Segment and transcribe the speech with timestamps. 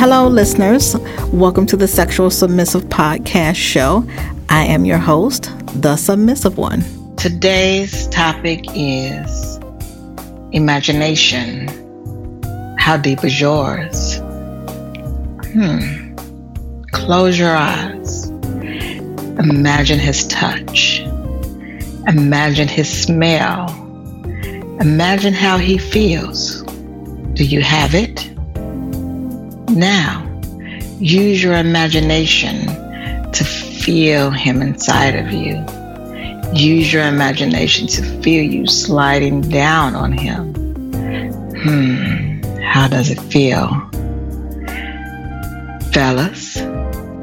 [0.00, 0.96] Hello, listeners.
[1.30, 4.02] Welcome to the Sexual Submissive Podcast Show.
[4.48, 5.50] I am your host,
[5.82, 6.82] the Submissive One.
[7.16, 9.60] Today's topic is
[10.52, 11.68] imagination.
[12.78, 14.16] How deep is yours?
[15.52, 16.14] Hmm.
[16.92, 18.30] Close your eyes.
[19.38, 21.00] Imagine his touch.
[22.08, 23.68] Imagine his smell.
[24.80, 26.62] Imagine how he feels.
[27.34, 28.29] Do you have it?
[29.70, 30.26] Now,
[30.98, 32.66] use your imagination
[33.30, 35.64] to feel him inside of you.
[36.52, 40.52] Use your imagination to feel you sliding down on him.
[41.62, 43.68] Hmm, how does it feel?
[45.92, 46.56] Fellas,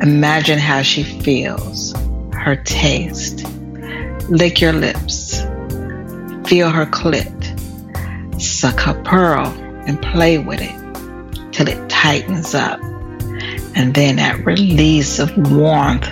[0.02, 1.94] imagine how she feels,
[2.32, 3.46] her taste.
[4.30, 5.42] Lick your lips.
[6.48, 8.42] Feel her clit.
[8.42, 9.48] Suck her pearl
[9.86, 10.87] and play with it
[11.58, 12.80] till it tightens up.
[13.76, 16.08] And then that release of warmth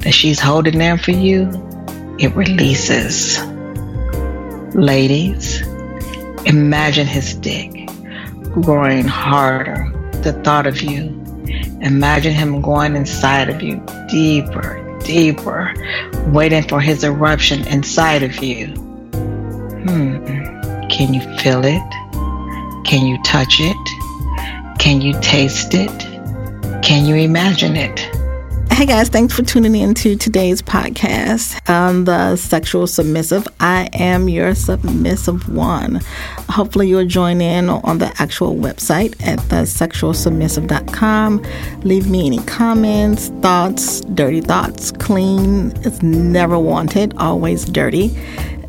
[0.00, 1.50] that she's holding there for you,
[2.18, 3.42] it releases.
[4.74, 5.62] Ladies,
[6.46, 7.72] imagine his dick
[8.52, 9.90] growing harder.
[10.22, 11.16] The thought of you.
[11.80, 15.72] Imagine him going inside of you deeper, deeper,
[16.26, 18.66] waiting for his eruption inside of you.
[19.86, 20.26] Hmm.
[20.88, 21.82] Can you feel it?
[22.84, 24.09] Can you touch it?
[24.80, 25.90] Can you taste it?
[26.82, 28.00] Can you imagine it?
[28.72, 33.46] Hey guys, thanks for tuning in to today's podcast on the sexual submissive.
[33.60, 36.00] I am your submissive one.
[36.48, 41.44] Hopefully, you'll join in on the actual website at the sexualsubmissive.com.
[41.82, 45.74] Leave me any comments, thoughts, dirty thoughts, clean.
[45.84, 48.18] It's never wanted, always dirty.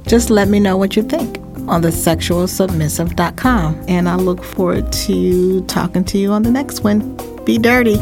[0.07, 3.85] Just let me know what you think on the sexualsubmissive.com.
[3.87, 7.17] And I look forward to talking to you on the next one.
[7.45, 7.99] Be dirty.